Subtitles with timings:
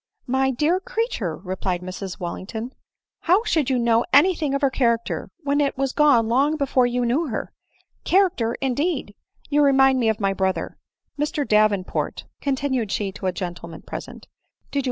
[0.39, 2.73] "My dear creature!" replied Mrs Wallington,"
[3.27, 6.87] how should you know any thing of her character, when it was gone long before
[6.87, 7.53] you knew her?—
[8.03, 9.13] Character, in deed!
[9.49, 10.79] you remind me of my brother
[11.19, 11.85] Mr Daven?
[11.85, 14.79] port," continued she to a gentleman present," did you 24 274 ADELINE MOWBRAY.